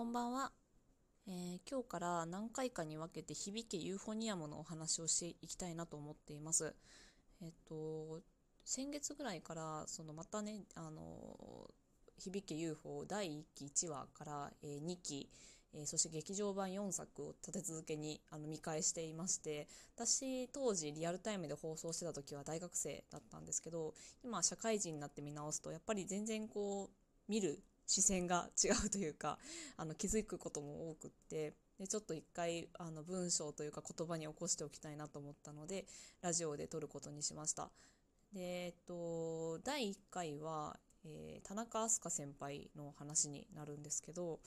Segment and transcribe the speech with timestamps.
[0.00, 0.50] こんばんは、
[1.28, 6.74] えー今日から何回かに分けて響けユーフォニアムのお話をしていきたいなと思っています。
[7.42, 8.22] えっと、
[8.64, 11.68] 先月ぐらいからそのまたね、あの
[12.16, 15.28] 響け UFO 第1期1話から、え2期、
[15.74, 23.92] えーそして劇場版4作を立て続けにあの見返していまして私当時リアルタイムで放送してた時は大学生だったんですけど
[24.24, 29.38] 今社会人になって見直すとやっぱり全然こう見る視線が違うというか
[29.76, 35.86] あの気づくことも多くってでちょっと一回あの文章というか言葉に起こしておきたいなと思ったので
[36.22, 37.70] ラジオで撮ることにしました。
[38.32, 44.38] でえっと第1回は、えー田中飛鳥先輩の話になるんですけど、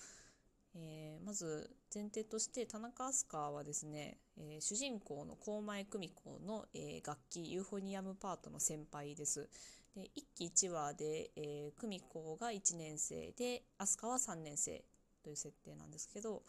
[0.76, 9.50] えーまず前提として田中飛鳥はですね、えー主人公の高前久美子の、えー楽器ユーフォニアムパートの先輩です。
[9.96, 14.84] で1期1話で、えー久美子が1年生で飛鳥は3年生
[15.24, 16.44] という設定なんですけど、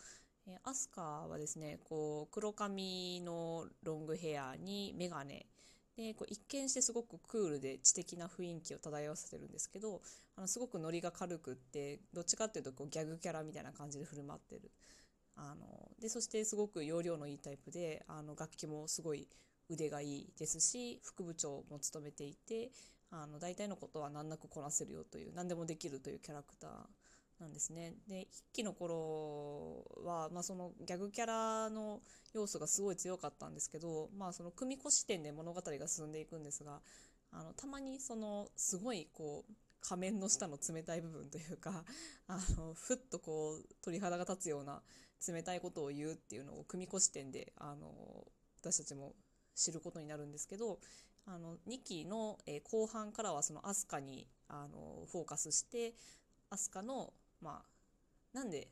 [0.46, 5.46] えー、飛鳥はですねこう黒髪のロングヘアに眼鏡
[5.96, 10.00] でこう一見してすごくクールで知的な雰囲気を漂わせてるんですけど
[10.36, 14.70] あのすごくノリが軽くってどっちかっていうとこうギャグキャラみたいな感じで振る舞ってる。
[15.36, 19.26] あのでそしてすごく容量のいいタイプであの楽器もすごい
[19.68, 22.70] 腕がいいですし副部長も務めていて
[23.22, 26.70] あの大体のことは難なくこなせるよという何でもできるというキャラクター
[27.40, 27.94] なんですね。
[28.08, 32.00] で一期の頃は、まあ、そのギャグキャラの
[32.32, 36.80] 要素がすごい強かったんですけど、まあ、その組み子視点で物語が進んでいくんですが
[37.30, 41.84] あのたまにそのすごいこう仮面の下の冷たい部分というか
[42.26, 44.82] あのふっとこう鳥肌が立つような
[45.26, 48.26] 冷たいことを言うっていうのを組み子視点であの
[48.60, 49.14] 私たちも
[49.54, 50.80] 知ることになるんですけど
[51.26, 55.94] あの2期の、え後半からはそのアスカにあのフォーカスして
[56.50, 58.68] アスカのまあなんで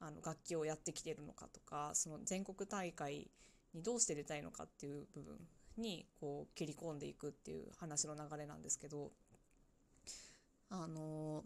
[0.00, 3.30] あの楽器をやってきてるのかとかその全国大会
[3.74, 5.38] にどうして出たいのかっていう部分
[5.78, 9.12] にこう切り込んでいくっていう話の流れなんですけど
[10.70, 11.44] あの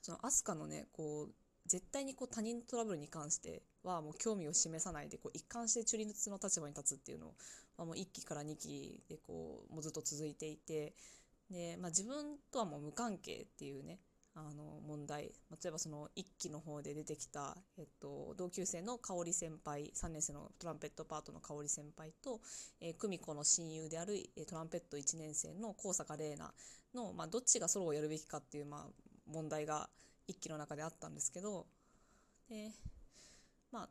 [0.00, 1.34] そのアスカのねこう
[1.72, 7.32] 絶対にこう他人トラブルに関してはもう興味を示さないでこう一貫して中立の立場に立つっていうの
[7.78, 10.92] はもう1期から2期でこうもうずっと続いていて
[11.50, 14.00] で、まあ、自分とはもう無関係っていうね
[14.34, 22.40] あの問題例えばその1期の方で出てきた、えっと、同級生の香織先輩3年生のトランペットパートの香織先輩と、
[22.80, 26.54] え久美子の親友であるトランペット1年生の高坂玲奈
[26.94, 29.90] の、まあ、どっちがソロをやるべきかっていう、まあ、問題が
[30.28, 31.66] 1期の中であったんですけど
[32.48, 32.70] で
[33.70, 33.88] まあ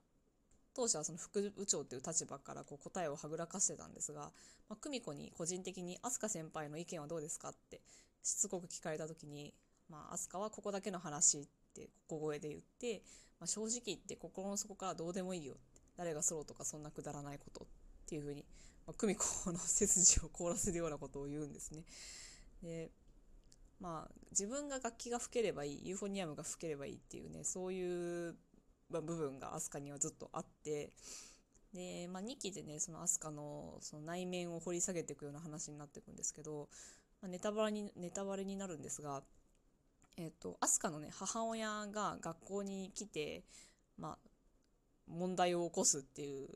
[0.73, 4.31] 当初はその副部長という立場からこう答えをはぐらかしてたんですが、
[4.69, 7.81] まあ、久美子に個人的に飛鳥先輩の意見はどうですかって
[8.23, 9.53] しつこく聞かれた時に、
[9.89, 13.01] まあ、飛鳥はここだけの話って小声で言って、
[13.39, 15.55] まあ、正直言って心の底からどうでもいいよ
[15.97, 17.67] 誰がソロとかそんなくだらないことっ
[18.07, 18.45] ていうふうに、
[18.87, 21.83] まあ、久美子の背筋を凍らせるようなことを言うんですね。
[22.63, 22.91] で
[23.81, 28.35] まあ自分が楽器が吹ければいいユーフォニアムが吹ければいいっていうねそういう、
[28.89, 30.91] まあ、部分が飛鳥にはずっとあって
[31.73, 36.69] で、まあ、2期でねその飛鳥のその内面を掘り下げていくような話になっていくんですけど、
[37.21, 39.23] まあ、ネタバレにネタバレになるんですが、
[40.17, 43.43] えっと飛鳥のね母親が学校に来て、
[43.97, 44.17] まあ、
[45.07, 46.49] 問題を起こすっていう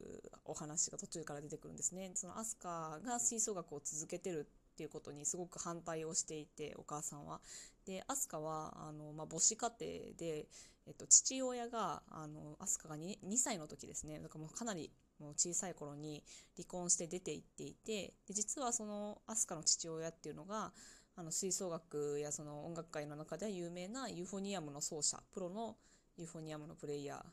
[0.46, 2.12] お話が途中から出てくるんですね。
[2.16, 7.40] その飛鳥が吹奏楽を続けてるっていうことにすごく反対をしていてお母さんは。
[7.86, 10.48] で飛鳥はあの、まあ、母子家庭で、
[10.86, 16.24] えっと、父親があの飛鳥が 2, 2歳の時ですねだからもうかなりもう小さい頃に
[16.58, 20.74] 離婚して出て行っていてで実はその飛鳥の父親っていうのが
[21.16, 25.78] あの吹奏楽やその音楽界の中では有名なユーフォニアムの奏者プロの
[26.18, 27.24] ユーフォニアムのプレイヤ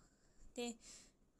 [0.55, 0.77] ーで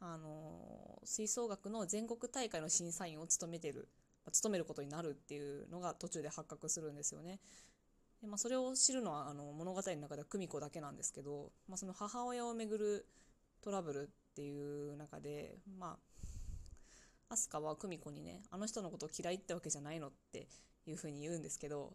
[0.01, 3.89] あの吹奏楽の全国大会の審査員を務めてる
[4.31, 7.41] 務めることになるっていうのが途中で発覚するんですよね。
[8.21, 13.07] でまあ、それを知るのはあの物語の中では久美子だけなんですけど、まあ、その母親をめぐる
[13.63, 15.99] トラブルっていう中でま
[17.29, 20.47] あ飛鳥は久美子にねあの人のことを嫌いってわけじゃないのって
[20.87, 21.95] いうふうに言うんですけど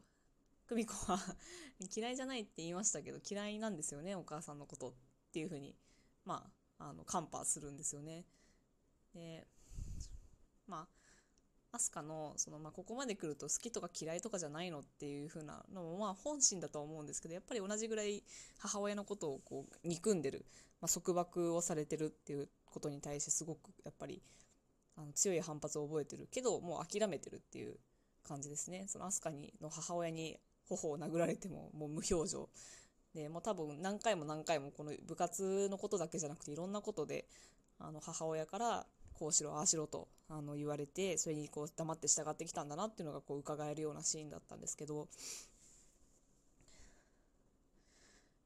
[0.68, 1.18] 久美子は
[1.96, 4.94] 嫌いじゃないって言いましたけど嫌いなんですよねお母さんのことっ
[5.32, 5.76] ていうふうに
[6.26, 8.26] まああのカンパするんですよね。
[9.14, 9.48] で
[10.68, 10.97] まあ
[11.80, 18.24] 飛鳥のその、まあ、ここまで来ると好きとか嫌いとかじゃないのっていう風なのもまあ本心だとは思うんですけどやっぱり同じぐらい
[18.60, 20.46] 母親のことをこう憎んでる、
[20.82, 24.22] まあ、束縛をされてるっていうことに対してすごくやっぱり
[24.98, 27.76] あの強い反発を覚えてるけどもう諦めてるっていう
[28.28, 28.86] 感じですね。
[28.88, 30.38] その飛鳥にの母親に
[30.68, 32.50] 頬を殴られてももう無表情。
[33.14, 37.26] でもう多分何回も何回もこの部活のことだけじゃなくていろんなことで
[37.80, 38.86] あの母親から
[39.18, 45.08] こうしろああしろとあの言われてそれにこう黙って従ってきたんだなっていうのがこう伺えるようなシーンだったんですけど。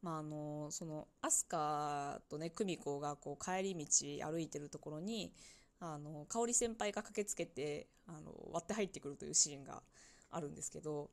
[0.01, 5.31] まああのその飛鳥とね久美子がこう帰り道歩いてるところに
[5.79, 9.83] あの香織先輩が駆けつけてあの割って入ってくるというシーンが
[10.31, 11.09] あるんですけど。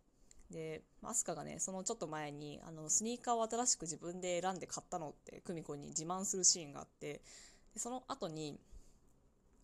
[0.50, 7.20] で飛鳥がねそのちょっと前にあのスニーカーを新しく自分で選んで買ったのって久美子に自慢するシーンがあって。
[7.74, 8.58] でその後に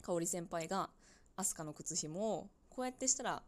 [0.05, 0.91] 香織先輩が
[1.37, 3.43] 飛鳥の靴ひもをこうやってしたら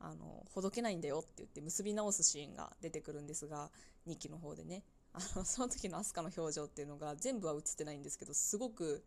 [0.00, 3.70] あのほどけないんだよって言って結び直すシーンが出てくるんですが
[4.08, 9.04] 2期の方でねあのその時の飛鳥の表情っていうのが全部は映ってないんですけどすごく、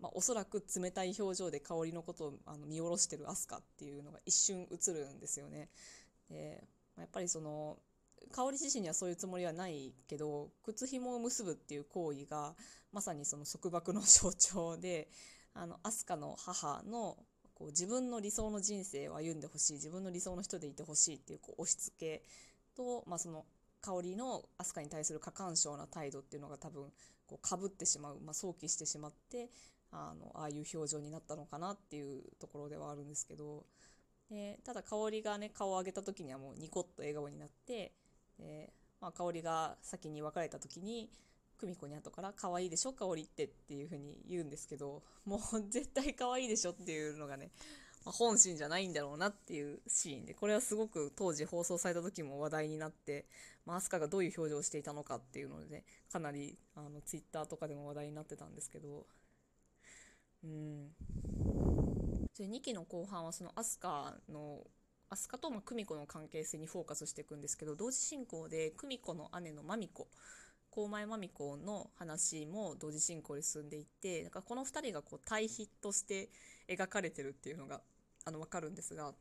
[0.00, 5.68] まあ、おそらく冷たい表情で香りのことをあの見下ろしてる飛鳥っていうのが一瞬映るんですよね。
[6.28, 6.64] で
[6.98, 7.78] やっぱりその
[8.32, 12.54] 香り自身にはそういうつもりはないけど靴紐を結ぶっていう行為が
[12.92, 15.08] まさにその束縛の象徴で
[15.58, 17.16] あの飛鳥の母の
[17.54, 22.22] こう自分の理想の人生を歩んでほしい自分の理想の人でいてほしいっていうこう押し付け
[22.76, 23.46] と、まあ、その
[23.80, 26.84] 香りの飛鳥に対する過干渉な態度っていうのが多分
[27.26, 29.48] こうかぶってしまう、まあ、想起してしまって
[29.90, 33.64] あのああいう表情になったのかなっていうところではあるんですけど
[34.30, 37.92] でただ香りがね顔を上げた時にはもうニコッと笑顔になって
[38.38, 41.08] で、まあ、香りが先に別れた時に
[41.58, 47.50] 久美子に後から「可愛いでしょ香りって」っていう風に言うんですけどもう絶対可愛いでしょっていうのがね、
[48.04, 53.26] まあ、本心じゃないんだろうなっていうシーンでこれはすごく当時放送された時も話題になって、
[53.64, 59.06] まあ、飛鳥がどういう表情をしていたのかっていうので、ね、かなりあのツイッターとかでも話題になってたんですけど
[60.44, 60.88] うん。
[62.38, 64.60] で2期の後半はその飛鳥の
[65.08, 70.08] 飛鳥とま久美子の関係性にフォーカスしていくんですけど同時進行で久美子の姉の真美子
[70.76, 76.28] 高前真美子の話も同時進行で進んでいってなんかこの2人がこう対比として
[76.68, 77.80] 描かれてるっていうのが
[78.26, 79.14] あの分かるんですが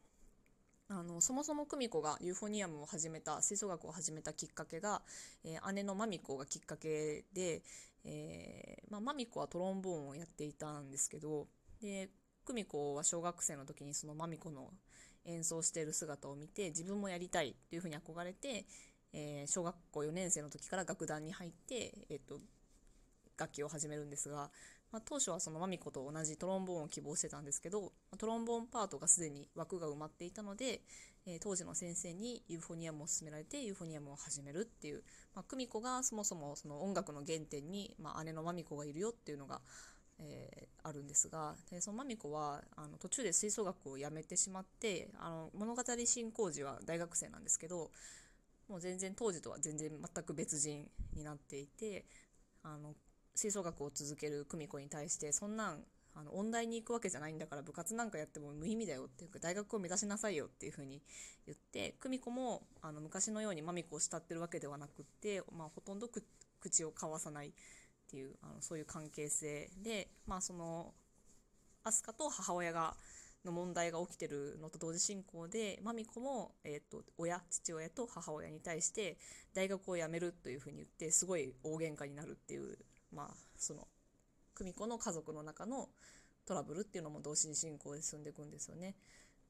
[0.90, 5.02] あのそもそも久美子がユーフォニアムを始めた吹奏楽を始めたきっかけが、
[5.46, 7.62] えー、姉の真美子がきっかけで、
[8.04, 11.48] えーまあ、真美子はトロンボーンをやっていたんですけど
[11.81, 12.10] で
[12.46, 14.72] 久美子は小学生の時にその真美子の
[15.24, 18.66] 演奏している姿を見て自分もやりたいというふうに憧れて、
[19.17, 22.38] えー、小学校4年生の時から楽団に入って、えーと、
[23.39, 24.51] 楽器を始めるんですが、
[24.91, 30.81] まあ、当初はそのマミコと同じトロンボーンを希望してたんですけどトロンボーンパートがすでに枠が埋まっていたので、
[31.25, 35.03] えー、当時の先生にユーフォニアムを勧められてユーフォニアムを始めるっていう、
[35.33, 39.61] ま、久美子がそもそもその音楽の原点に、まあ、姉のマミコがいるよっていうのが
[40.19, 47.91] えー、あるんですがでそのマミコはあの途中で吹奏楽をやめてしまってあの物語進行時は大学生なんですけど
[48.69, 52.06] もう全然当時とは全然全く別人になっていて
[52.63, 52.95] あの
[53.35, 55.83] 吹奏楽を続ける久美子に対してそんなん
[56.17, 61.01] あの音大に行くわけじゃないんだから部活なんかやっても無意味だよっていうか大学を目指しなさいよっていうふうに
[61.45, 66.07] 言って久美子もあの昔のようにマミコを慕ってるわけではなくって、まあ、ほとんど
[66.61, 67.51] 口を交わさないっ
[68.09, 70.94] ていうあのそういう関係性で、まあ、その
[71.83, 72.95] 飛鳥と母親が
[73.45, 79.18] の問題が起きてるのと同時進行でマミコも、えーと、親父親と母親に対して
[79.53, 82.77] 大学を辞めるというふうに言ってすごい大喧嘩になるっていう、
[83.13, 83.88] まあ、その
[84.56, 85.90] 久美子の家族の中の
[86.45, 88.95] トラブルっていうのも同時進行で進んでいくんですよね。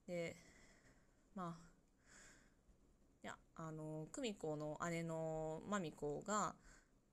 [0.07, 0.35] で
[1.35, 1.75] まあ
[3.23, 6.55] いやあの久美子の姉のまみ子が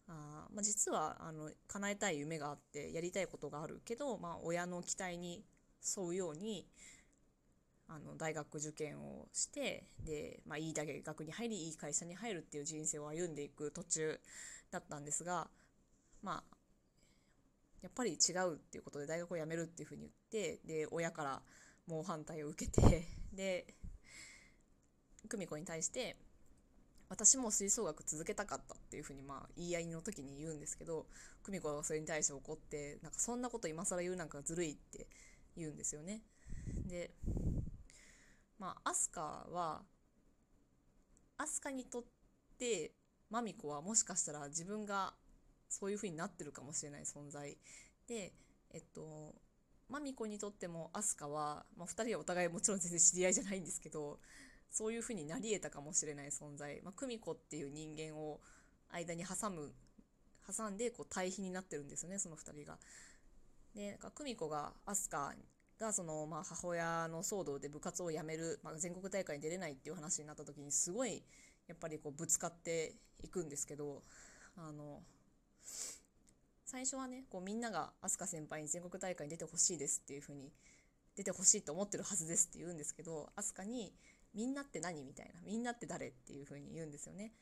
[0.09, 5.45] あまあ、実はあの叶えたい夢があってやりたいことがあるけど、まあ、親の期待に
[5.97, 6.67] 沿うように
[7.89, 14.19] あの大学受験をしてで、まあ、いい大学に入りいい会社に入るっていう人生を歩んでいく途中
[14.71, 15.49] だったんですが
[16.23, 16.57] まあ
[17.83, 21.43] やっぱり違うっていうことで大学を辞めるっていうふうに言ってで親から
[21.87, 23.75] 猛反対を受けて で
[25.29, 26.17] 久美子に対して
[27.09, 31.07] 私も吹奏楽続けたかったっていうふうにまあ言い合いの時に言うんですけど
[31.45, 35.07] 久美子がそれに対して怒ってなんかそんなこと今更言うなんかずるいって
[35.57, 36.23] 言うんですよね。
[36.87, 37.11] で
[38.59, 39.83] まあ飛鳥は
[41.39, 42.05] 飛鳥にとっ
[42.59, 42.93] て
[43.31, 45.15] まみ子はもしかしたら自分が
[45.69, 47.57] そういう風になってるかもしれない存在
[48.07, 48.33] で
[48.71, 49.35] えっと
[49.89, 54.19] まみ子にとっても飛鳥は、まあ、2人はお互いもちろん全然知り合いじゃないんですけど
[54.71, 58.41] そういうふうになり得たかもしれない存在、まあ、久美子っていう人間を
[58.91, 59.73] 間に挟む
[60.47, 62.79] 挟んでこう対比になってるんですよねその2人が。
[63.75, 65.37] でなんか久美子が飛鳥
[65.81, 71.23] がその、まあ、母親の騒動で部活を辞める、まあ、全国大会に出れないっていう話になった時にすごい
[71.67, 74.03] やっぱりこうぶつかっていくんですけど
[74.57, 75.01] あの
[76.65, 80.51] 最初はねこうみんなが飛鳥先輩に全国大会に出てほしいですっていう風に
[81.17, 83.93] 出てほしいと思ってるはずですって言うんですけど飛鳥に
[84.35, 87.33] 「みんなって何?」みたいな「みんなって誰?」っていう風に言うんですよね。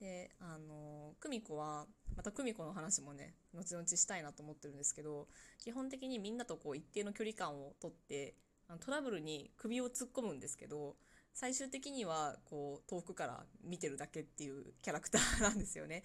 [0.00, 1.86] であの久美子は
[2.16, 5.26] また久美子の話もね後々したいなと思ってるんですけど
[5.58, 8.34] 基本的にみんなとこう一定の距離感をとって
[8.68, 10.96] あのトラブルに首を突っ込むんですけど
[11.32, 16.02] 最終的にはこう遠くから見てるだけっていうキャラクターなんですよね。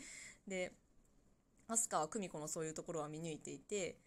[0.48, 0.74] で
[1.67, 3.98] 飛鳥は久美子のそういうところは見抜いていて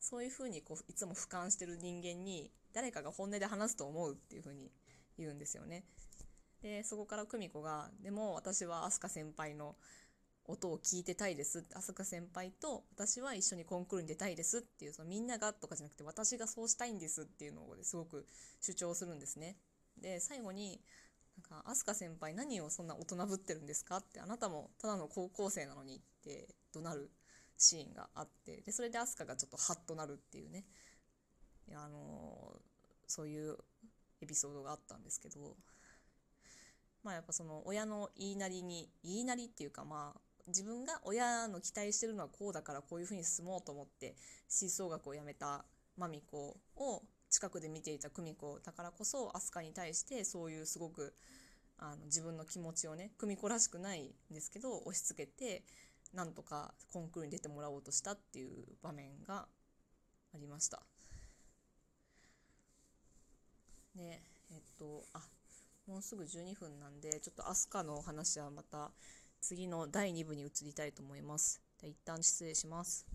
[0.00, 4.70] そういうふうにこういつも俯瞰してる人間に誰かが本音で話すと思うっていうふうに
[5.18, 5.84] 言うんですよね。
[6.66, 9.76] でそこから久美子が「でも私は飛鳥先輩の
[10.46, 18.26] 音を聞いてたいです」飛鳥先輩と私は一緒にコンクールに出たいですっていうそのみんながとかじゃなくて私がそうしたいんですっていうのをすごく
[18.60, 19.56] 主張するんですね。
[19.96, 20.82] で最後に
[21.36, 27.10] なんか飛鳥先輩何をそんな大人ぶってるんですかってあなたもただの高校生なのにって怒鳴る
[27.58, 30.64] シーンがあってでそれで飛鳥がちょっとハッとなるっていうね
[31.74, 32.60] あのー、
[33.06, 33.56] そういう
[34.20, 35.56] エピソードがあったんですけど
[37.06, 44.16] まあやっぱその親の言いなりに言いなりっていうかまあ自分が親の期待してるのはこうだからこういうふうに進もうと思って
[44.48, 45.64] 吹奏楽をやめた
[45.96, 51.14] まみ子を近くで見ていた久美子だからこそ飛鳥に対してそういうすごく
[51.78, 55.62] あの自分の気持ちをね久美子らしくないんですけど押し付けて
[56.12, 59.46] なんとかコンクールに出てもらおうとしたっていう場面が
[60.34, 60.82] ありました。
[63.94, 64.20] で
[64.50, 65.20] えっとあ
[65.86, 68.90] もうすぐ12分なんでちょっと飛鳥の話はまた
[69.40, 71.62] 次の第2部に移りたいと思います。
[71.82, 73.06] 一旦失礼します。